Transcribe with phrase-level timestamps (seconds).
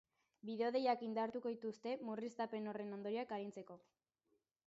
[0.49, 3.77] Bideodeiak indartuko dituzte, murriztapen horren ondorioak arintzeko.